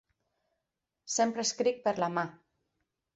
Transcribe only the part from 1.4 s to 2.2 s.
escric per la